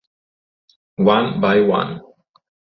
[1.11, 2.01] One by One